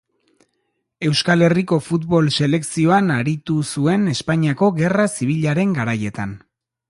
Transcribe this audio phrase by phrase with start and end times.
[1.09, 6.35] Euskal Herriko futbol selekzioan aritu zuen Espainiako Gerra Zibilaren garaietan.